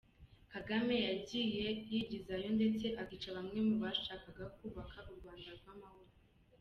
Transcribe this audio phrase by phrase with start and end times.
[0.53, 6.13] Kagame yagiye yigizayo ndetse akica bamwe bashakaga kubaka u Rwanda rw’amahoro.